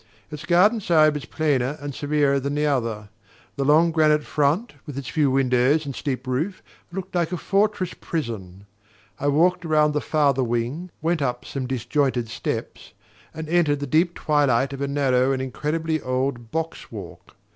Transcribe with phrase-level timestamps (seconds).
[0.31, 3.09] Its garden side was plainer and severer than the other:
[3.55, 7.93] the long granite front, with its few windows and steep roof, looked like a fortress
[8.01, 8.65] prison.
[9.19, 12.93] I walked around the farther wing, went up some disjointed steps,
[13.31, 17.35] and entered the deep twilight of a narrow and incredibly old box walk.